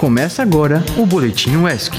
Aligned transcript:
Começa 0.00 0.40
agora 0.40 0.82
o 0.96 1.04
Boletim 1.04 1.56
UESC. 1.56 1.92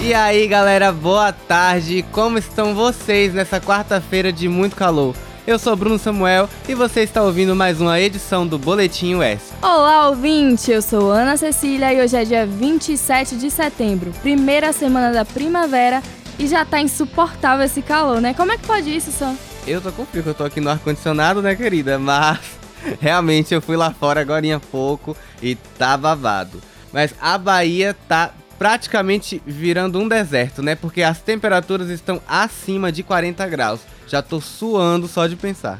E 0.00 0.12
aí 0.12 0.48
galera, 0.48 0.90
boa 0.90 1.32
tarde! 1.32 2.04
Como 2.10 2.38
estão 2.38 2.74
vocês 2.74 3.32
nessa 3.32 3.60
quarta-feira 3.60 4.32
de 4.32 4.48
muito 4.48 4.74
calor? 4.74 5.14
Eu 5.46 5.60
sou 5.60 5.76
Bruno 5.76 5.96
Samuel 5.96 6.48
e 6.68 6.74
você 6.74 7.02
está 7.02 7.22
ouvindo 7.22 7.54
mais 7.54 7.80
uma 7.80 8.00
edição 8.00 8.44
do 8.44 8.58
Boletim 8.58 9.14
UESC. 9.14 9.52
Olá, 9.62 10.08
ouvinte! 10.08 10.72
Eu 10.72 10.82
sou 10.82 11.12
Ana 11.12 11.36
Cecília 11.36 11.94
e 11.94 12.00
hoje 12.00 12.16
é 12.16 12.24
dia 12.24 12.44
27 12.44 13.36
de 13.36 13.48
setembro, 13.48 14.10
primeira 14.22 14.72
semana 14.72 15.12
da 15.12 15.24
primavera 15.24 16.02
e 16.36 16.48
já 16.48 16.64
tá 16.64 16.80
insuportável 16.80 17.64
esse 17.64 17.80
calor, 17.80 18.20
né? 18.20 18.34
Como 18.34 18.50
é 18.50 18.56
que 18.56 18.66
pode 18.66 18.92
isso, 18.92 19.12
Sam? 19.12 19.36
Eu 19.68 19.80
tô 19.80 19.92
com 19.92 20.04
frio, 20.04 20.24
eu 20.26 20.34
tô 20.34 20.42
aqui 20.42 20.60
no 20.60 20.68
ar-condicionado, 20.68 21.40
né, 21.40 21.54
querida? 21.54 21.96
Mas 21.96 22.58
realmente 23.00 23.54
eu 23.54 23.60
fui 23.62 23.76
lá 23.76 23.90
fora 23.92 24.20
agora 24.20 24.56
há 24.56 24.60
pouco 24.60 25.16
e 25.42 25.54
tá 25.54 25.96
babado. 25.96 26.60
Mas 26.92 27.14
a 27.20 27.36
Bahia 27.36 27.96
tá 28.08 28.32
praticamente 28.58 29.40
virando 29.46 29.98
um 29.98 30.08
deserto, 30.08 30.62
né? 30.62 30.74
Porque 30.74 31.02
as 31.02 31.20
temperaturas 31.20 31.88
estão 31.90 32.20
acima 32.26 32.90
de 32.90 33.02
40 33.02 33.46
graus. 33.48 33.80
Já 34.06 34.20
tô 34.22 34.40
suando 34.40 35.06
só 35.06 35.26
de 35.26 35.36
pensar. 35.36 35.78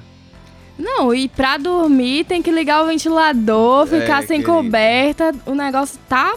Não, 0.78 1.12
e 1.12 1.28
pra 1.28 1.56
dormir 1.56 2.24
tem 2.24 2.40
que 2.40 2.52
ligar 2.52 2.82
o 2.84 2.86
ventilador, 2.86 3.88
É, 3.92 4.00
ficar 4.00 4.20
sem 4.22 4.40
querida. 4.40 4.52
coberta. 4.52 5.34
O 5.44 5.54
negócio 5.54 5.98
tá 6.08 6.34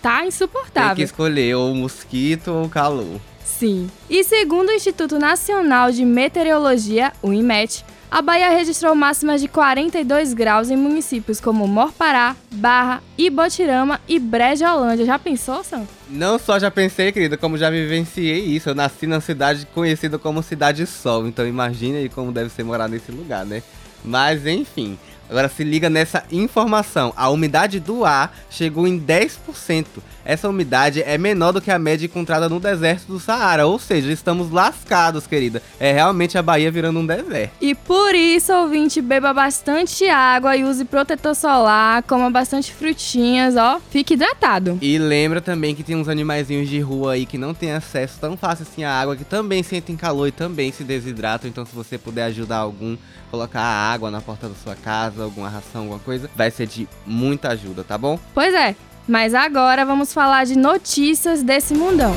tá 0.00 0.14
Tem 0.14 0.22
que 0.22 0.28
insuportável. 0.28 1.04
escolher 1.04 1.54
ou 1.56 1.72
o 1.72 1.74
mosquito 1.74 2.48
ou 2.52 2.64
o 2.64 2.68
calor. 2.68 3.20
Sim. 3.44 3.88
E 4.10 4.22
segundo 4.24 4.68
o 4.68 4.72
Instituto 4.72 5.18
Nacional 5.18 5.90
de 5.92 6.04
Meteorologia, 6.04 7.12
o 7.22 7.32
IMET, 7.32 7.84
a 8.12 8.20
Bahia 8.20 8.50
registrou 8.50 8.94
máximas 8.94 9.40
de 9.40 9.48
42 9.48 10.34
graus 10.34 10.68
em 10.68 10.76
municípios 10.76 11.40
como 11.40 11.66
Morpará, 11.66 12.36
Barra, 12.52 13.02
Ibotirama 13.16 13.98
e 14.06 14.18
Brejolândia. 14.18 15.06
Já 15.06 15.18
pensou, 15.18 15.64
Sam? 15.64 15.86
Não 16.10 16.38
só 16.38 16.58
já 16.58 16.70
pensei, 16.70 17.10
querida, 17.10 17.38
como 17.38 17.56
já 17.56 17.70
vivenciei 17.70 18.44
isso. 18.44 18.68
Eu 18.68 18.74
nasci 18.74 19.06
na 19.06 19.18
cidade 19.18 19.66
conhecida 19.72 20.18
como 20.18 20.42
Cidade 20.42 20.86
Sol, 20.86 21.26
então 21.26 21.46
imagina 21.48 21.96
aí 21.96 22.10
como 22.10 22.30
deve 22.30 22.50
ser 22.50 22.64
morar 22.64 22.86
nesse 22.86 23.10
lugar, 23.10 23.46
né? 23.46 23.62
Mas 24.04 24.46
enfim, 24.46 24.98
agora 25.32 25.48
se 25.48 25.64
liga 25.64 25.88
nessa 25.88 26.24
informação. 26.30 27.12
A 27.16 27.30
umidade 27.30 27.80
do 27.80 28.04
ar 28.04 28.36
chegou 28.50 28.86
em 28.86 29.00
10%. 29.00 29.86
Essa 30.24 30.48
umidade 30.48 31.02
é 31.02 31.18
menor 31.18 31.52
do 31.52 31.60
que 31.60 31.70
a 31.70 31.78
média 31.78 32.06
encontrada 32.06 32.48
no 32.48 32.60
deserto 32.60 33.06
do 33.06 33.18
Saara, 33.18 33.66
ou 33.66 33.78
seja, 33.78 34.12
estamos 34.12 34.50
lascados, 34.50 35.26
querida. 35.26 35.60
É 35.80 35.90
realmente 35.90 36.38
a 36.38 36.42
Bahia 36.42 36.70
virando 36.70 37.00
um 37.00 37.06
deserto. 37.06 37.52
E 37.60 37.74
por 37.74 38.14
isso, 38.14 38.52
ouvinte, 38.52 39.00
beba 39.00 39.32
bastante 39.32 40.04
água 40.08 40.56
e 40.56 40.64
use 40.64 40.84
protetor 40.84 41.34
solar, 41.34 42.02
coma 42.04 42.30
bastante 42.30 42.72
frutinhas, 42.72 43.56
ó. 43.56 43.80
Fique 43.90 44.14
hidratado. 44.14 44.78
E 44.80 44.98
lembra 44.98 45.40
também 45.40 45.74
que 45.74 45.82
tem 45.82 45.96
uns 45.96 46.08
animaizinhos 46.08 46.68
de 46.68 46.78
rua 46.78 47.14
aí 47.14 47.26
que 47.26 47.38
não 47.38 47.52
tem 47.52 47.72
acesso 47.72 48.18
tão 48.20 48.36
fácil 48.36 48.66
assim 48.70 48.84
à 48.84 48.92
água, 48.92 49.16
que 49.16 49.24
também 49.24 49.62
sentem 49.62 49.96
calor 49.96 50.28
e 50.28 50.32
também 50.32 50.70
se 50.70 50.84
desidratam. 50.84 51.48
Então, 51.48 51.66
se 51.66 51.74
você 51.74 51.98
puder 51.98 52.24
ajudar 52.24 52.58
algum, 52.58 52.96
colocar 53.30 53.60
a 53.60 53.92
água 53.92 54.10
na 54.10 54.20
porta 54.20 54.48
da 54.48 54.54
sua 54.54 54.76
casa, 54.76 55.21
alguma 55.24 55.48
ração, 55.48 55.82
alguma 55.82 55.98
coisa, 55.98 56.30
vai 56.34 56.50
ser 56.50 56.66
de 56.66 56.88
muita 57.06 57.48
ajuda, 57.48 57.84
tá 57.84 57.96
bom? 57.96 58.18
Pois 58.34 58.54
é, 58.54 58.74
mas 59.06 59.34
agora 59.34 59.84
vamos 59.84 60.12
falar 60.12 60.44
de 60.44 60.56
notícias 60.56 61.42
desse 61.42 61.74
mundão. 61.74 62.14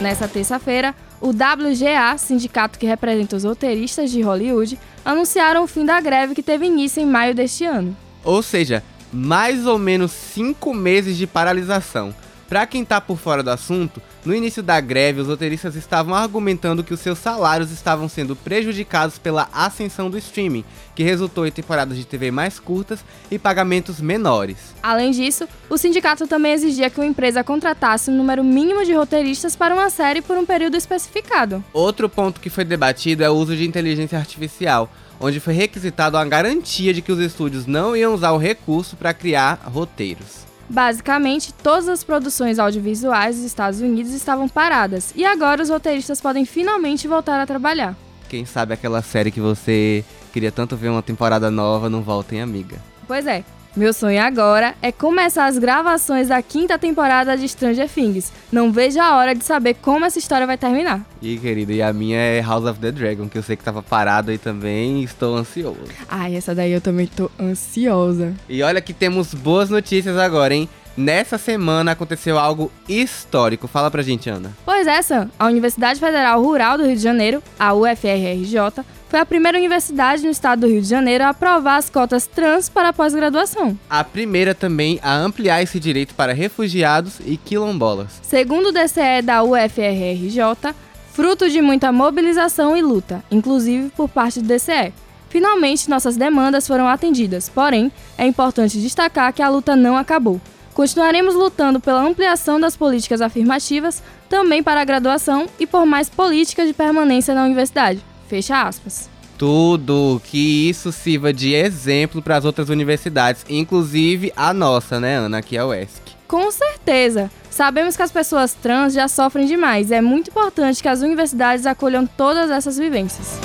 Nessa 0.00 0.26
terça-feira, 0.26 0.94
o 1.20 1.28
WGA, 1.28 2.16
sindicato 2.16 2.78
que 2.78 2.86
representa 2.86 3.36
os 3.36 3.44
roteiristas 3.44 4.10
de 4.10 4.22
Hollywood, 4.22 4.78
anunciaram 5.04 5.62
o 5.62 5.66
fim 5.66 5.84
da 5.84 6.00
greve 6.00 6.34
que 6.34 6.42
teve 6.42 6.66
início 6.66 7.02
em 7.02 7.06
maio 7.06 7.34
deste 7.34 7.64
ano. 7.64 7.94
Ou 8.24 8.42
seja, 8.42 8.82
mais 9.12 9.66
ou 9.66 9.78
menos 9.78 10.12
cinco 10.12 10.72
meses 10.72 11.16
de 11.16 11.26
paralisação. 11.26 12.14
Pra 12.50 12.66
quem 12.66 12.84
tá 12.84 13.00
por 13.00 13.16
fora 13.16 13.44
do 13.44 13.50
assunto, 13.50 14.02
no 14.24 14.34
início 14.34 14.60
da 14.60 14.80
greve, 14.80 15.20
os 15.20 15.28
roteiristas 15.28 15.76
estavam 15.76 16.12
argumentando 16.12 16.82
que 16.82 16.92
os 16.92 16.98
seus 16.98 17.16
salários 17.16 17.70
estavam 17.70 18.08
sendo 18.08 18.34
prejudicados 18.34 19.18
pela 19.18 19.48
ascensão 19.52 20.10
do 20.10 20.18
streaming, 20.18 20.64
que 20.92 21.04
resultou 21.04 21.46
em 21.46 21.52
temporadas 21.52 21.96
de 21.96 22.04
TV 22.04 22.32
mais 22.32 22.58
curtas 22.58 23.04
e 23.30 23.38
pagamentos 23.38 24.00
menores. 24.00 24.74
Além 24.82 25.12
disso, 25.12 25.48
o 25.68 25.78
sindicato 25.78 26.26
também 26.26 26.50
exigia 26.50 26.90
que 26.90 26.98
uma 26.98 27.06
empresa 27.06 27.44
contratasse 27.44 28.10
um 28.10 28.16
número 28.16 28.42
mínimo 28.42 28.84
de 28.84 28.94
roteiristas 28.94 29.54
para 29.54 29.72
uma 29.72 29.88
série 29.88 30.20
por 30.20 30.36
um 30.36 30.44
período 30.44 30.76
especificado. 30.76 31.62
Outro 31.72 32.08
ponto 32.08 32.40
que 32.40 32.50
foi 32.50 32.64
debatido 32.64 33.22
é 33.22 33.30
o 33.30 33.34
uso 33.34 33.54
de 33.54 33.64
inteligência 33.64 34.18
artificial, 34.18 34.90
onde 35.20 35.38
foi 35.38 35.54
requisitado 35.54 36.16
a 36.16 36.24
garantia 36.24 36.92
de 36.92 37.00
que 37.00 37.12
os 37.12 37.20
estúdios 37.20 37.64
não 37.66 37.94
iam 37.94 38.12
usar 38.12 38.32
o 38.32 38.38
recurso 38.38 38.96
para 38.96 39.14
criar 39.14 39.54
roteiros. 39.66 40.49
Basicamente, 40.70 41.52
todas 41.52 41.88
as 41.88 42.04
produções 42.04 42.60
audiovisuais 42.60 43.34
dos 43.34 43.44
Estados 43.44 43.80
Unidos 43.80 44.12
estavam 44.12 44.48
paradas 44.48 45.12
e 45.16 45.24
agora 45.24 45.60
os 45.60 45.68
roteiristas 45.68 46.20
podem 46.20 46.44
finalmente 46.44 47.08
voltar 47.08 47.40
a 47.40 47.46
trabalhar. 47.46 47.96
Quem 48.28 48.46
sabe 48.46 48.72
aquela 48.72 49.02
série 49.02 49.32
que 49.32 49.40
você 49.40 50.04
queria 50.32 50.52
tanto 50.52 50.76
ver 50.76 50.88
uma 50.88 51.02
temporada 51.02 51.50
nova 51.50 51.90
não 51.90 52.02
volta 52.02 52.36
em 52.36 52.40
amiga. 52.40 52.78
Pois 53.08 53.26
é, 53.26 53.42
meu 53.76 53.92
sonho 53.92 54.20
agora 54.20 54.74
é 54.82 54.90
começar 54.90 55.46
as 55.46 55.56
gravações 55.56 56.28
da 56.28 56.42
quinta 56.42 56.76
temporada 56.76 57.36
de 57.36 57.48
Stranger 57.48 57.88
Things. 57.88 58.32
Não 58.50 58.72
vejo 58.72 59.00
a 59.00 59.16
hora 59.16 59.34
de 59.34 59.44
saber 59.44 59.74
como 59.74 60.04
essa 60.04 60.18
história 60.18 60.46
vai 60.46 60.58
terminar. 60.58 61.02
E 61.22 61.38
querido, 61.38 61.70
e 61.70 61.80
a 61.80 61.92
minha 61.92 62.18
é 62.18 62.40
House 62.40 62.64
of 62.64 62.80
the 62.80 62.90
Dragon, 62.90 63.28
que 63.28 63.38
eu 63.38 63.42
sei 63.42 63.56
que 63.56 63.62
tava 63.62 63.82
parado 63.82 64.32
aí 64.32 64.38
também 64.38 65.00
e 65.00 65.04
estou 65.04 65.36
ansioso. 65.36 65.78
Ai, 66.08 66.34
essa 66.34 66.54
daí 66.54 66.72
eu 66.72 66.80
também 66.80 67.06
tô 67.06 67.30
ansiosa. 67.38 68.34
E 68.48 68.60
olha 68.62 68.80
que 68.80 68.92
temos 68.92 69.34
boas 69.34 69.70
notícias 69.70 70.18
agora, 70.18 70.52
hein? 70.52 70.68
Nessa 70.96 71.38
semana 71.38 71.92
aconteceu 71.92 72.38
algo 72.38 72.70
histórico. 72.88 73.68
Fala 73.68 73.90
pra 73.90 74.02
gente, 74.02 74.28
Ana. 74.28 74.50
Pois 74.64 74.86
é, 74.86 75.00
Sam, 75.00 75.30
a 75.38 75.46
Universidade 75.46 76.00
Federal 76.00 76.42
Rural 76.42 76.76
do 76.76 76.84
Rio 76.84 76.96
de 76.96 77.02
Janeiro, 77.02 77.42
a 77.58 77.72
UFRRJ, 77.72 78.84
foi 79.10 79.18
a 79.18 79.26
primeira 79.26 79.58
universidade 79.58 80.22
no 80.22 80.30
estado 80.30 80.60
do 80.60 80.68
Rio 80.68 80.80
de 80.80 80.86
Janeiro 80.86 81.24
a 81.24 81.30
aprovar 81.30 81.76
as 81.78 81.90
cotas 81.90 82.28
trans 82.28 82.68
para 82.68 82.90
a 82.90 82.92
pós-graduação. 82.92 83.76
A 83.90 84.04
primeira 84.04 84.54
também 84.54 85.00
a 85.02 85.16
ampliar 85.16 85.60
esse 85.60 85.80
direito 85.80 86.14
para 86.14 86.32
refugiados 86.32 87.18
e 87.26 87.36
quilombolas. 87.36 88.20
Segundo 88.22 88.68
o 88.68 88.72
DCE 88.72 89.20
da 89.24 89.42
UFRRJ, 89.42 90.72
fruto 91.12 91.50
de 91.50 91.60
muita 91.60 91.90
mobilização 91.90 92.76
e 92.76 92.82
luta, 92.82 93.24
inclusive 93.32 93.90
por 93.96 94.08
parte 94.08 94.40
do 94.40 94.46
DCE. 94.46 94.94
Finalmente, 95.28 95.90
nossas 95.90 96.16
demandas 96.16 96.68
foram 96.68 96.86
atendidas, 96.86 97.48
porém, 97.48 97.90
é 98.16 98.24
importante 98.24 98.80
destacar 98.80 99.32
que 99.32 99.42
a 99.42 99.48
luta 99.48 99.74
não 99.74 99.96
acabou. 99.96 100.40
Continuaremos 100.72 101.34
lutando 101.34 101.80
pela 101.80 102.00
ampliação 102.00 102.60
das 102.60 102.76
políticas 102.76 103.20
afirmativas, 103.20 104.04
também 104.28 104.62
para 104.62 104.80
a 104.80 104.84
graduação 104.84 105.48
e 105.58 105.66
por 105.66 105.84
mais 105.84 106.08
políticas 106.08 106.68
de 106.68 106.72
permanência 106.72 107.34
na 107.34 107.44
universidade. 107.44 108.09
Fecha 108.30 108.62
aspas. 108.62 109.10
Tudo 109.36 110.22
que 110.22 110.68
isso 110.68 110.92
sirva 110.92 111.32
de 111.32 111.52
exemplo 111.52 112.22
para 112.22 112.36
as 112.36 112.44
outras 112.44 112.68
universidades, 112.68 113.44
inclusive 113.48 114.32
a 114.36 114.54
nossa, 114.54 115.00
né, 115.00 115.16
Ana, 115.16 115.38
aqui 115.38 115.56
é 115.56 115.60
a 115.60 115.66
UESC. 115.66 116.00
Com 116.28 116.48
certeza! 116.52 117.28
Sabemos 117.50 117.96
que 117.96 118.02
as 118.02 118.12
pessoas 118.12 118.54
trans 118.54 118.94
já 118.94 119.08
sofrem 119.08 119.46
demais 119.46 119.90
é 119.90 120.00
muito 120.00 120.30
importante 120.30 120.80
que 120.80 120.86
as 120.88 121.00
universidades 121.00 121.66
acolham 121.66 122.06
todas 122.06 122.52
essas 122.52 122.78
vivências. 122.78 123.40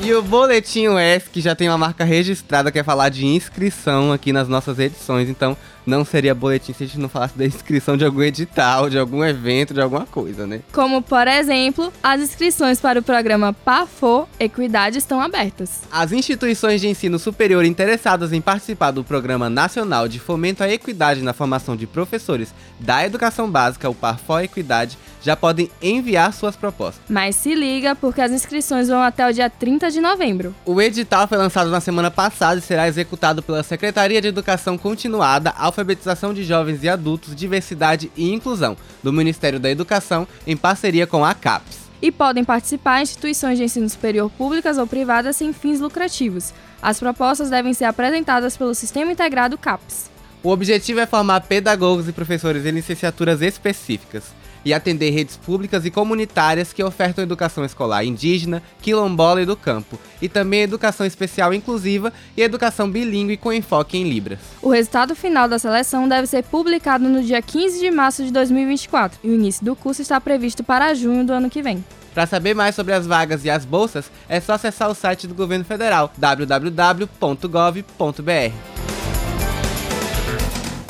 E 0.00 0.14
o 0.14 0.22
Boletim 0.22 0.86
UESC 0.86 1.40
já 1.40 1.56
tem 1.56 1.68
uma 1.68 1.76
marca 1.76 2.04
registrada 2.04 2.70
que 2.70 2.78
é 2.78 2.84
falar 2.84 3.08
de 3.08 3.26
inscrição 3.26 4.12
aqui 4.12 4.32
nas 4.32 4.48
nossas 4.48 4.78
edições, 4.78 5.28
então 5.28 5.56
não 5.88 6.04
seria 6.04 6.34
boletim 6.34 6.72
se 6.72 6.84
a 6.84 6.86
gente 6.86 7.00
não 7.00 7.08
falasse 7.08 7.36
da 7.36 7.44
inscrição 7.44 7.96
de 7.96 8.04
algum 8.04 8.22
edital, 8.22 8.88
de 8.88 8.98
algum 8.98 9.24
evento, 9.24 9.74
de 9.74 9.80
alguma 9.80 10.06
coisa, 10.06 10.46
né? 10.46 10.60
Como, 10.72 11.02
por 11.02 11.26
exemplo, 11.26 11.92
as 12.02 12.20
inscrições 12.20 12.80
para 12.80 13.00
o 13.00 13.02
programa 13.02 13.52
PAFO 13.52 14.28
Equidade 14.38 14.98
estão 14.98 15.20
abertas. 15.20 15.80
As 15.90 16.12
instituições 16.12 16.80
de 16.80 16.88
ensino 16.88 17.18
superior 17.18 17.64
interessadas 17.64 18.32
em 18.32 18.40
participar 18.40 18.90
do 18.90 19.02
Programa 19.02 19.48
Nacional 19.50 20.06
de 20.06 20.20
Fomento 20.20 20.62
à 20.62 20.68
Equidade 20.68 21.22
na 21.22 21.32
Formação 21.32 21.74
de 21.74 21.86
Professores 21.86 22.54
da 22.78 23.04
Educação 23.04 23.50
Básica, 23.50 23.88
o 23.88 23.94
PAFO 23.94 24.38
Equidade, 24.40 24.96
já 25.22 25.34
podem 25.34 25.70
enviar 25.82 26.32
suas 26.32 26.54
propostas. 26.54 27.02
Mas 27.08 27.34
se 27.36 27.54
liga, 27.54 27.96
porque 27.96 28.20
as 28.20 28.30
inscrições 28.30 28.88
vão 28.88 29.02
até 29.02 29.28
o 29.28 29.32
dia 29.32 29.50
30 29.50 29.87
de 29.92 30.00
novembro. 30.00 30.54
O 30.64 30.80
edital 30.80 31.26
foi 31.26 31.38
lançado 31.38 31.70
na 31.70 31.80
semana 31.80 32.10
passada 32.10 32.58
e 32.58 32.62
será 32.62 32.88
executado 32.88 33.42
pela 33.42 33.62
Secretaria 33.62 34.20
de 34.20 34.28
Educação 34.28 34.76
Continuada, 34.78 35.50
Alfabetização 35.50 36.32
de 36.32 36.44
Jovens 36.44 36.82
e 36.82 36.88
Adultos, 36.88 37.34
Diversidade 37.34 38.10
e 38.16 38.32
Inclusão, 38.32 38.76
do 39.02 39.12
Ministério 39.12 39.60
da 39.60 39.70
Educação, 39.70 40.26
em 40.46 40.56
parceria 40.56 41.06
com 41.06 41.24
a 41.24 41.34
CAPES. 41.34 41.78
E 42.00 42.12
podem 42.12 42.44
participar 42.44 43.02
instituições 43.02 43.58
de 43.58 43.64
ensino 43.64 43.88
superior 43.88 44.30
públicas 44.30 44.78
ou 44.78 44.86
privadas 44.86 45.36
sem 45.36 45.52
fins 45.52 45.80
lucrativos. 45.80 46.52
As 46.80 47.00
propostas 47.00 47.50
devem 47.50 47.74
ser 47.74 47.86
apresentadas 47.86 48.56
pelo 48.56 48.74
Sistema 48.74 49.10
Integrado 49.10 49.58
CAPES. 49.58 50.10
O 50.42 50.50
objetivo 50.50 51.00
é 51.00 51.06
formar 51.06 51.40
pedagogos 51.40 52.08
e 52.08 52.12
professores 52.12 52.64
em 52.64 52.70
licenciaturas 52.70 53.42
específicas. 53.42 54.24
E 54.64 54.74
atender 54.74 55.10
redes 55.10 55.36
públicas 55.36 55.84
e 55.84 55.90
comunitárias 55.90 56.72
que 56.72 56.82
ofertam 56.82 57.22
educação 57.22 57.64
escolar 57.64 58.04
indígena, 58.04 58.62
quilombola 58.80 59.42
e 59.42 59.46
do 59.46 59.56
campo, 59.56 59.98
e 60.20 60.28
também 60.28 60.62
educação 60.62 61.06
especial 61.06 61.52
inclusiva 61.54 62.12
e 62.36 62.42
educação 62.42 62.90
bilíngue 62.90 63.36
com 63.36 63.52
enfoque 63.52 63.96
em 63.96 64.08
Libras. 64.08 64.40
O 64.62 64.70
resultado 64.70 65.14
final 65.14 65.48
da 65.48 65.58
seleção 65.58 66.08
deve 66.08 66.26
ser 66.26 66.44
publicado 66.44 67.08
no 67.08 67.22
dia 67.22 67.40
15 67.42 67.80
de 67.80 67.90
março 67.90 68.24
de 68.24 68.32
2024 68.32 69.20
e 69.24 69.28
o 69.28 69.34
início 69.34 69.64
do 69.64 69.74
curso 69.76 70.02
está 70.02 70.20
previsto 70.20 70.62
para 70.62 70.94
junho 70.94 71.24
do 71.24 71.32
ano 71.32 71.50
que 71.50 71.62
vem. 71.62 71.84
Para 72.14 72.26
saber 72.26 72.54
mais 72.54 72.74
sobre 72.74 72.92
as 72.92 73.06
vagas 73.06 73.44
e 73.44 73.50
as 73.50 73.64
bolsas, 73.64 74.10
é 74.28 74.40
só 74.40 74.54
acessar 74.54 74.90
o 74.90 74.94
site 74.94 75.26
do 75.26 75.34
governo 75.34 75.64
federal 75.64 76.12
www.gov.br. 76.16 76.98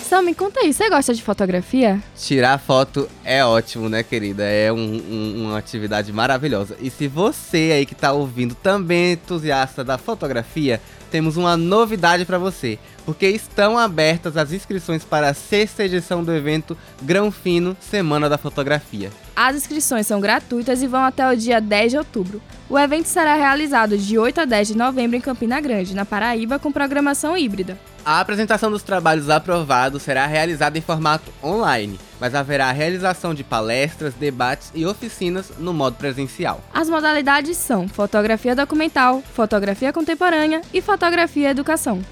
Sam, 0.09 0.23
me 0.23 0.35
conta 0.35 0.61
aí, 0.61 0.73
você 0.73 0.89
gosta 0.89 1.13
de 1.13 1.23
fotografia? 1.23 2.03
Tirar 2.17 2.57
foto 2.57 3.07
é 3.23 3.45
ótimo, 3.45 3.91
né, 3.91 4.03
querida? 4.03 4.43
É 4.43 4.73
um, 4.73 4.79
um, 4.79 5.45
uma 5.45 5.59
atividade 5.59 6.11
maravilhosa. 6.15 6.79
E 6.81 6.89
se 6.89 7.07
você 7.07 7.73
aí 7.75 7.85
que 7.85 7.95
tá 7.95 8.11
ouvindo 8.15 8.55
também 8.55 9.11
é 9.11 9.13
entusiasta 9.13 9.85
da 9.85 9.99
fotografia, 9.99 10.81
temos 11.11 11.37
uma 11.37 11.59
novidade 11.59 12.25
para 12.25 12.39
você, 12.39 12.79
porque 13.05 13.27
estão 13.29 13.77
abertas 13.77 14.39
as 14.39 14.51
inscrições 14.51 15.05
para 15.05 15.29
a 15.29 15.35
sexta 15.35 15.85
edição 15.85 16.25
do 16.25 16.35
evento 16.35 16.75
Grão 17.03 17.31
Fino 17.31 17.77
Semana 17.79 18.31
da 18.31 18.39
Fotografia. 18.39 19.11
As 19.37 19.57
inscrições 19.57 20.07
são 20.07 20.23
gratuitas 20.23 20.83
e 20.83 20.87
vão 20.87 21.05
até 21.05 21.31
o 21.31 21.37
dia 21.37 21.61
10 21.61 21.93
de 21.93 21.99
outubro. 21.99 22.41
O 22.71 22.79
evento 22.79 23.07
será 23.09 23.35
realizado 23.35 23.99
de 23.99 24.19
8 24.19 24.41
a 24.41 24.45
10 24.47 24.69
de 24.69 24.77
novembro 24.77 25.19
em 25.19 25.21
Campina 25.21 25.61
Grande, 25.61 25.95
na 25.95 26.07
Paraíba, 26.07 26.59
com 26.59 26.73
programação 26.73 27.37
híbrida. 27.37 27.79
A 28.09 28.21
apresentação 28.21 28.71
dos 28.71 28.83
trabalhos 28.83 29.29
aprovados 29.29 30.03
será 30.03 30.25
realizada 30.25 30.79
em 30.79 30.81
formato 30.81 31.31
online, 31.45 32.01
mas 32.19 32.35
haverá 32.35 32.71
a 32.71 32.73
realização 32.73 33.35
de 33.35 33.45
palestras, 33.45 34.15
debates 34.15 34.73
e 34.75 34.87
oficinas 34.87 35.53
no 35.59 35.75
modo 35.75 35.97
presencial. 35.97 36.63
As 36.73 36.89
modalidades 36.89 37.59
são 37.59 37.87
fotografia 37.87 38.57
documental, 38.57 39.23
fotografia 39.35 39.93
contemporânea 39.93 40.63
e 40.73 40.81
fotografia 40.81 41.51
educação. 41.51 42.03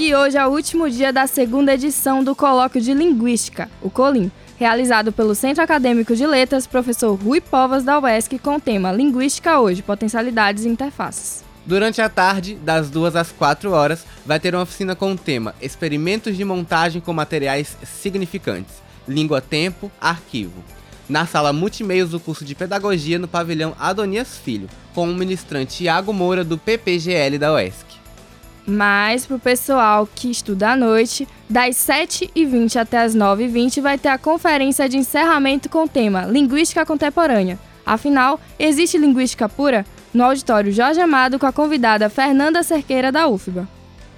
E 0.00 0.14
hoje 0.14 0.38
é 0.38 0.46
o 0.46 0.50
último 0.50 0.88
dia 0.88 1.12
da 1.12 1.26
segunda 1.26 1.74
edição 1.74 2.22
do 2.22 2.32
Colóquio 2.32 2.80
de 2.80 2.94
Linguística, 2.94 3.68
o 3.82 3.90
COLIM, 3.90 4.30
realizado 4.56 5.10
pelo 5.10 5.34
Centro 5.34 5.60
Acadêmico 5.60 6.14
de 6.14 6.24
Letras, 6.24 6.68
professor 6.68 7.12
Rui 7.16 7.40
Povas 7.40 7.82
da 7.82 7.98
UESC, 7.98 8.38
com 8.38 8.54
o 8.54 8.60
tema 8.60 8.92
Linguística 8.92 9.58
Hoje, 9.58 9.82
Potencialidades 9.82 10.64
e 10.64 10.68
Interfaces. 10.68 11.42
Durante 11.66 12.00
a 12.00 12.08
tarde, 12.08 12.54
das 12.54 12.88
2 12.90 13.16
às 13.16 13.32
4 13.32 13.72
horas, 13.72 14.06
vai 14.24 14.38
ter 14.38 14.54
uma 14.54 14.62
oficina 14.62 14.94
com 14.94 15.10
o 15.10 15.18
tema 15.18 15.52
Experimentos 15.60 16.36
de 16.36 16.44
montagem 16.44 17.00
com 17.00 17.12
materiais 17.12 17.76
significantes, 17.82 18.76
língua-tempo, 19.08 19.90
arquivo. 20.00 20.62
Na 21.08 21.26
sala 21.26 21.52
multimeios 21.52 22.10
do 22.10 22.20
curso 22.20 22.44
de 22.44 22.54
Pedagogia 22.54 23.18
no 23.18 23.26
pavilhão 23.26 23.74
Adonias 23.76 24.38
Filho, 24.38 24.68
com 24.94 25.10
o 25.10 25.14
ministrante 25.16 25.78
Tiago 25.78 26.12
Moura 26.12 26.44
do 26.44 26.56
PPGL 26.56 27.36
da 27.36 27.52
UESC. 27.52 27.87
Mas 28.68 29.26
para 29.26 29.36
o 29.36 29.40
pessoal 29.40 30.06
que 30.14 30.30
estuda 30.30 30.72
à 30.72 30.76
noite, 30.76 31.26
das 31.48 31.74
7h20 31.76 32.76
até 32.76 32.98
as 32.98 33.16
9h20 33.16 33.80
vai 33.80 33.98
ter 33.98 34.10
a 34.10 34.18
conferência 34.18 34.88
de 34.88 34.98
encerramento 34.98 35.68
com 35.68 35.84
o 35.84 35.88
tema 35.88 36.26
Linguística 36.26 36.84
Contemporânea. 36.84 37.58
Afinal, 37.84 38.38
existe 38.58 38.98
linguística 38.98 39.48
pura? 39.48 39.84
no 40.12 40.24
auditório 40.24 40.72
Jorge 40.72 41.00
Amado 41.00 41.38
com 41.38 41.46
a 41.46 41.52
convidada 41.52 42.08
Fernanda 42.08 42.62
Cerqueira 42.62 43.12
da 43.12 43.28
UFBA. 43.28 43.68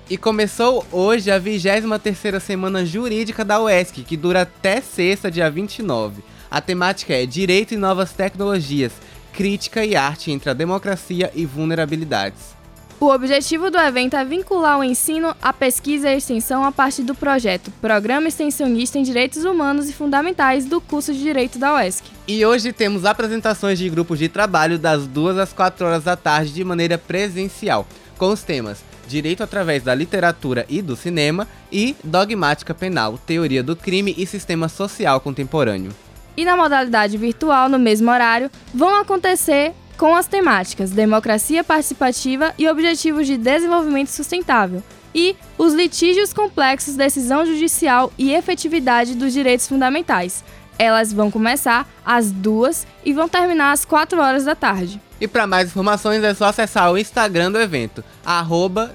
E 0.09 0.17
começou 0.17 0.85
hoje 0.91 1.31
a 1.31 1.41
23ª 1.41 2.41
Semana 2.41 2.85
Jurídica 2.85 3.45
da 3.45 3.63
UESC, 3.63 4.03
que 4.03 4.17
dura 4.17 4.43
até 4.43 4.81
sexta, 4.81 5.31
dia 5.31 5.49
29. 5.51 6.23
A 6.51 6.61
temática 6.61 7.15
é 7.15 7.25
Direito 7.25 7.75
e 7.75 7.77
Novas 7.77 8.13
Tecnologias, 8.13 8.93
Crítica 9.33 9.85
e 9.85 9.95
Arte 9.95 10.33
entre 10.33 10.51
a 10.51 10.55
Democracia 10.55 11.31
e 11.35 11.47
Vulnerabilidades. 11.47 12.60
O 13.01 13.07
objetivo 13.07 13.71
do 13.71 13.79
evento 13.79 14.15
é 14.15 14.23
vincular 14.23 14.79
o 14.79 14.85
ensino 14.85 15.35
à 15.41 15.55
pesquisa 15.55 16.11
e 16.11 16.19
extensão 16.19 16.63
a 16.63 16.71
partir 16.71 17.03
do 17.03 17.15
projeto 17.15 17.71
Programa 17.81 18.29
Extensionista 18.29 18.99
em 18.99 19.03
Direitos 19.03 19.43
Humanos 19.43 19.89
e 19.89 19.93
Fundamentais 19.95 20.67
do 20.67 20.83
curso 20.83 21.11
de 21.11 21.19
Direito 21.19 21.59
da 21.59 21.77
UESC. 21.77 22.05
E 22.29 22.45
hoje 22.45 22.75
temos 22.75 23.07
apresentações 23.07 23.79
de 23.79 23.89
grupos 23.89 24.19
de 24.19 24.29
trabalho 24.29 24.79
das 24.79 25.07
2 25.07 25.39
às 25.39 25.51
4 25.51 25.87
horas 25.87 26.05
da 26.05 26.15
tarde 26.15 26.53
de 26.53 26.63
maneira 26.63 26.99
presencial, 26.99 27.87
com 28.19 28.29
os 28.29 28.43
temas 28.43 28.85
Direito 29.09 29.43
através 29.43 29.83
da 29.83 29.95
literatura 29.95 30.67
e 30.69 30.83
do 30.83 30.95
cinema 30.95 31.49
e 31.73 31.97
Dogmática 32.05 32.75
Penal, 32.75 33.17
Teoria 33.17 33.63
do 33.63 33.75
Crime 33.75 34.15
e 34.19 34.27
Sistema 34.27 34.69
Social 34.69 35.21
Contemporâneo. 35.23 35.91
E 36.37 36.45
na 36.45 36.55
modalidade 36.55 37.17
virtual, 37.17 37.71
no 37.71 37.79
mesmo 37.79 38.11
horário, 38.11 38.51
vão 38.75 39.01
acontecer 39.01 39.73
com 40.01 40.17
as 40.17 40.27
temáticas 40.27 40.93
Democracia 40.93 41.63
Participativa 41.63 42.55
e 42.57 42.67
Objetivos 42.67 43.27
de 43.27 43.37
Desenvolvimento 43.37 44.09
Sustentável, 44.09 44.83
e 45.15 45.37
os 45.59 45.75
litígios 45.75 46.33
complexos, 46.33 46.97
decisão 46.97 47.45
judicial 47.45 48.11
e 48.17 48.33
efetividade 48.33 49.15
dos 49.15 49.31
direitos 49.31 49.69
fundamentais. 49.69 50.43
Elas 50.79 51.13
vão 51.13 51.31
começar 51.31 51.87
às 52.03 52.33
duas 52.33 52.87
e 53.05 53.13
vão 53.13 53.29
terminar 53.29 53.73
às 53.73 53.85
4 53.85 54.19
horas 54.19 54.47
da 54.47 54.55
tarde. 54.55 54.99
E 55.21 55.29
para 55.29 55.47
mais 55.47 55.69
informações 55.69 56.25
é 56.25 56.33
só 56.33 56.47
acessar 56.47 56.91
o 56.91 56.97
Instagram 56.97 57.53
do 57.53 57.61
evento, 57.61 58.03
arroba 58.25 58.95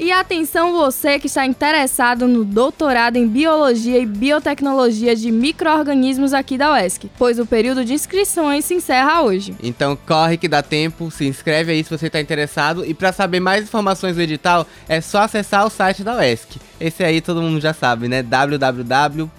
e 0.00 0.10
atenção 0.10 0.72
você 0.72 1.18
que 1.18 1.26
está 1.26 1.44
interessado 1.44 2.26
no 2.26 2.42
doutorado 2.42 3.16
em 3.16 3.28
Biologia 3.28 3.98
e 3.98 4.06
Biotecnologia 4.06 5.14
de 5.14 5.30
Microorganismos 5.30 6.32
aqui 6.32 6.56
da 6.56 6.72
UESC, 6.72 7.10
pois 7.18 7.38
o 7.38 7.44
período 7.44 7.84
de 7.84 7.92
inscrições 7.92 8.64
se 8.64 8.72
encerra 8.72 9.20
hoje. 9.20 9.54
Então 9.62 9.94
corre 10.06 10.38
que 10.38 10.48
dá 10.48 10.62
tempo, 10.62 11.10
se 11.10 11.26
inscreve 11.26 11.72
aí 11.72 11.84
se 11.84 11.90
você 11.90 12.06
está 12.06 12.18
interessado 12.18 12.82
e 12.84 12.94
para 12.94 13.12
saber 13.12 13.40
mais 13.40 13.64
informações 13.64 14.16
do 14.16 14.22
edital 14.22 14.66
é 14.88 15.02
só 15.02 15.18
acessar 15.18 15.66
o 15.66 15.70
site 15.70 16.02
da 16.02 16.16
UESC. 16.16 16.58
Esse 16.80 17.04
aí 17.04 17.20
todo 17.20 17.42
mundo 17.42 17.60
já 17.60 17.74
sabe, 17.74 18.08
né? 18.08 18.22
www.esc.br. 18.22 19.30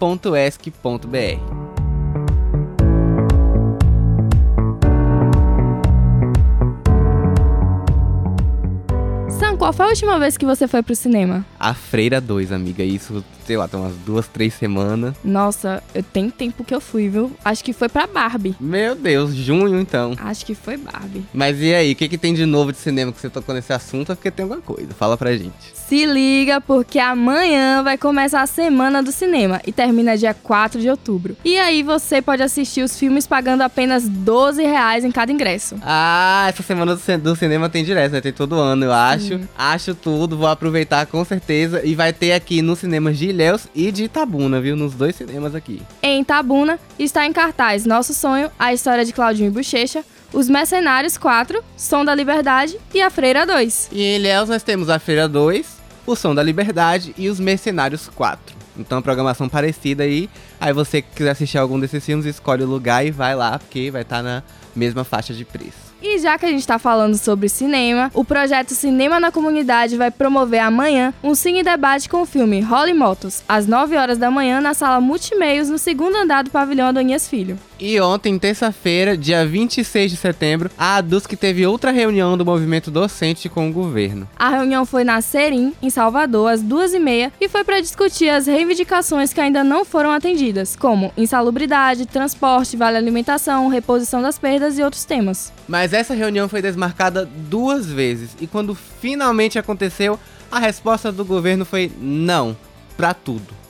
qual 9.62 9.72
foi 9.72 9.86
a 9.86 9.90
última 9.90 10.18
vez 10.18 10.38
que 10.38 10.44
você 10.44 10.68
foi 10.68 10.82
pro 10.82 10.96
cinema? 10.96 11.46
A 11.62 11.76
Freira 11.76 12.20
2, 12.20 12.52
amiga. 12.52 12.84
Isso, 12.84 13.24
sei 13.46 13.56
lá, 13.56 13.68
tem 13.68 13.80
umas 13.80 13.94
duas, 13.98 14.28
três 14.28 14.52
semanas. 14.56 15.14
Nossa, 15.24 15.84
eu 15.94 16.02
tenho 16.02 16.32
tempo 16.32 16.64
que 16.64 16.74
eu 16.74 16.82
fui, 16.82 17.08
viu? 17.08 17.32
Acho 17.46 17.64
que 17.64 17.72
foi 17.72 17.88
pra 17.88 18.08
Barbie. 18.08 18.56
Meu 18.60 18.96
Deus, 18.96 19.36
junho 19.36 19.80
então. 19.80 20.16
Acho 20.18 20.44
que 20.44 20.56
foi 20.56 20.76
Barbie. 20.76 21.24
Mas 21.32 21.62
e 21.62 21.72
aí, 21.72 21.92
o 21.92 21.96
que, 21.96 22.10
que 22.10 22.18
tem 22.18 22.34
de 22.34 22.48
novo 22.48 22.72
de 22.72 22.80
cinema 22.80 23.12
que 23.12 23.22
você 23.22 23.30
tocou 23.30 23.54
nesse 23.54 23.72
assunto? 23.72 24.12
É 24.12 24.16
porque 24.16 24.32
tem 24.32 24.42
alguma 24.42 24.60
coisa. 24.60 24.90
Fala 24.98 25.16
pra 25.16 25.38
gente. 25.38 25.54
Se 25.76 26.04
liga, 26.04 26.60
porque 26.60 26.98
amanhã 26.98 27.84
vai 27.84 27.96
começar 27.96 28.42
a 28.42 28.48
semana 28.48 29.04
do 29.04 29.12
cinema 29.12 29.62
e 29.68 29.72
termina 29.72 30.18
dia 30.18 30.34
4 30.34 30.82
de 30.82 30.90
outubro. 30.90 31.38
E 31.46 31.60
aí 31.60 31.84
você 31.84 32.24
pode 32.24 32.42
assistir 32.42 32.82
os 32.82 32.98
filmes 32.98 33.28
pagando 33.28 33.62
apenas 33.62 34.10
12 34.10 34.64
reais 34.64 35.06
em 35.06 35.12
cada 35.12 35.32
ingresso. 35.32 35.76
Ah, 35.84 36.48
essa 36.50 36.64
semana 36.64 36.96
do 36.96 37.36
cinema 37.36 37.70
tem 37.70 37.84
direto, 37.84 38.14
né? 38.14 38.22
Tem 38.22 38.34
todo 38.34 38.56
ano, 38.56 38.86
eu 38.86 38.92
acho. 38.92 39.40
Acho 39.56 39.94
tudo, 39.94 40.36
vou 40.36 40.48
aproveitar 40.48 41.06
com 41.06 41.24
certeza. 41.24 41.51
E 41.84 41.96
vai 41.96 42.14
ter 42.14 42.34
aqui 42.34 42.62
nos 42.62 42.80
cinemas 42.80 43.18
de 43.18 43.28
Ilhéus 43.28 43.68
e 43.76 43.92
de 43.92 44.06
Itabuna, 44.06 44.62
viu? 44.62 44.76
Nos 44.76 44.94
dois 44.94 45.16
cinemas 45.16 45.54
aqui. 45.54 45.82
Em 46.02 46.22
Itabuna 46.22 46.80
está 46.98 47.26
em 47.26 47.34
cartaz 47.34 47.86
Nosso 47.86 48.14
Sonho, 48.14 48.50
a 48.58 48.74
história 48.74 49.04
de 49.04 49.12
Claudinho 49.12 49.48
e 49.48 49.52
Bochecha, 49.52 50.04
Os 50.32 50.48
Mercenários 50.48 51.18
4, 51.18 51.64
Som 51.76 52.06
da 52.06 52.16
Liberdade 52.16 52.78
e 52.94 53.02
A 53.02 53.10
Freira 53.10 53.46
2. 53.46 53.90
E 53.92 54.02
em 54.02 54.16
Ilhéus 54.16 54.50
nós 54.50 54.64
temos 54.64 54.90
A 54.90 54.98
Freira 54.98 55.28
2, 55.28 55.68
O 56.08 56.16
Som 56.16 56.34
da 56.34 56.42
Liberdade 56.42 57.14
e 57.18 57.30
Os 57.30 57.40
Mercenários 57.40 58.08
4. 58.16 58.62
Então, 58.78 59.02
programação 59.02 59.50
parecida 59.50 60.04
aí. 60.04 60.30
Aí 60.60 60.74
você 60.74 61.02
que 61.02 61.10
quiser 61.16 61.32
assistir 61.32 61.58
algum 61.58 61.80
desses 61.80 62.04
filmes, 62.06 62.26
escolhe 62.26 62.64
o 62.64 62.68
lugar 62.68 63.06
e 63.06 63.12
vai 63.12 63.36
lá, 63.36 63.60
porque 63.60 63.92
vai 63.92 64.04
estar 64.04 64.18
tá 64.18 64.24
na 64.24 64.44
mesma 64.76 65.04
faixa 65.04 65.34
de 65.34 65.44
preço. 65.44 65.91
E 66.02 66.18
já 66.18 66.38
que 66.38 66.46
a 66.46 66.50
gente 66.50 66.62
está 66.62 66.80
falando 66.80 67.16
sobre 67.16 67.48
cinema, 67.48 68.10
o 68.14 68.26
projeto 68.26 68.74
Cinema 68.74 69.20
na 69.20 69.32
Comunidade 69.32 69.96
vai 69.96 70.10
promover 70.10 70.60
amanhã 70.60 71.14
um 71.24 71.36
cine 71.36 71.62
debate 71.62 72.10
com 72.10 72.22
o 72.22 72.26
filme 72.26 72.60
Holly 72.60 72.94
Motos, 72.94 73.44
às 73.48 73.68
9 73.68 73.96
horas 73.96 74.18
da 74.18 74.32
manhã 74.32 74.60
na 74.60 74.74
sala 74.74 75.00
Multimeios, 75.00 75.70
no 75.70 75.78
segundo 75.78 76.16
andar 76.16 76.44
do 76.44 76.50
pavilhão 76.50 76.88
Adonias 76.88 77.28
Filho. 77.28 77.58
E 77.84 78.00
ontem, 78.00 78.38
terça-feira, 78.38 79.18
dia 79.18 79.44
26 79.44 80.12
de 80.12 80.16
setembro, 80.16 80.70
a 80.78 80.98
ADUSC 80.98 81.36
teve 81.36 81.66
outra 81.66 81.90
reunião 81.90 82.38
do 82.38 82.46
movimento 82.46 82.92
docente 82.92 83.50
com 83.50 83.68
o 83.68 83.74
governo. 83.74 84.30
A 84.38 84.50
reunião 84.50 84.86
foi 84.86 85.04
na 85.04 85.20
Serim, 85.20 85.74
em 85.82 85.90
Salvador, 85.90 86.52
às 86.52 86.62
duas 86.62 86.94
e 86.94 87.00
meia, 87.00 87.34
e 87.42 87.50
foi 87.50 87.64
para 87.64 87.82
discutir 87.82 88.30
as 88.30 88.46
reivindicações 88.46 89.34
que 89.34 89.42
ainda 89.42 89.64
não 89.64 89.84
foram 89.84 90.12
atendidas, 90.12 90.76
como 90.76 91.12
insalubridade, 91.18 92.06
transporte, 92.06 92.78
vale 92.78 92.98
alimentação, 92.98 93.68
reposição 93.68 94.22
das 94.22 94.38
perdas 94.38 94.78
e 94.78 94.84
outros 94.84 95.04
temas. 95.04 95.52
Mas 95.68 95.92
essa 95.92 96.14
reunião 96.14 96.48
foi 96.48 96.62
desmarcada 96.62 97.26
duas 97.26 97.88
vezes, 97.88 98.30
e 98.40 98.46
quando 98.46 98.76
finalmente 98.76 99.58
aconteceu, 99.58 100.20
a 100.52 100.60
resposta 100.60 101.12
do 101.12 101.26
governo 101.26 101.66
foi 101.66 101.92
não, 102.00 102.56
para 102.96 103.16
tudo 103.16 103.62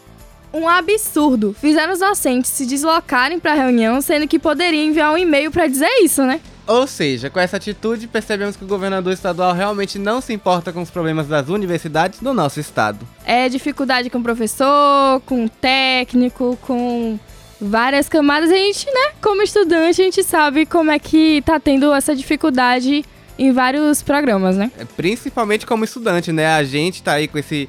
um 0.54 0.68
absurdo. 0.68 1.56
Fizeram 1.60 1.94
os 1.94 2.00
docentes 2.00 2.52
se 2.52 2.66
deslocarem 2.66 3.40
para 3.40 3.54
a 3.54 3.56
reunião, 3.56 4.02
sendo 4.02 4.28
que 4.28 4.40
poderiam 4.40 4.84
enviar 4.84 5.14
um 5.14 5.18
e-mail 5.18 5.52
para 5.52 5.68
dizer 5.68 5.90
isso, 6.02 6.24
né? 6.24 6.40
Ou 6.68 6.88
seja, 6.88 7.30
com 7.30 7.40
essa 7.40 7.58
atitude, 7.58 8.08
percebemos 8.08 8.56
que 8.56 8.64
o 8.64 8.68
governador 8.68 9.12
estadual 9.12 9.54
realmente 9.54 9.98
não 9.98 10.22
se 10.22 10.32
importa 10.32 10.72
com 10.72 10.82
os 10.82 10.90
problemas 10.90 11.28
das 11.28 11.50
universidades 11.50 12.20
do 12.20 12.34
nosso 12.34 12.60
estado. 12.60 13.06
É 13.26 13.50
dificuldade 13.50 14.10
com 14.10 14.20
o 14.20 14.24
professor, 14.24 15.20
com 15.26 15.46
o 15.46 15.50
técnico, 15.50 16.58
com 16.62 17.20
várias 17.60 18.08
camadas. 18.08 18.52
A 18.52 18.56
gente, 18.56 18.86
né, 18.86 19.12
como 19.22 19.42
estudante, 19.42 20.02
a 20.02 20.06
gente 20.06 20.24
sabe 20.24 20.66
como 20.66 20.92
é 20.92 21.00
que 21.00 21.42
tá 21.42 21.60
tendo 21.60 21.94
essa 21.94 22.16
dificuldade 22.16 23.04
em 23.38 23.52
vários 23.52 24.02
programas, 24.02 24.56
né? 24.56 24.72
É, 24.78 24.86
principalmente 24.86 25.66
como 25.66 25.84
estudante, 25.84 26.32
né? 26.32 26.54
A 26.54 26.64
gente 26.64 27.02
tá 27.02 27.14
aí 27.14 27.28
com 27.28 27.38
esse 27.38 27.68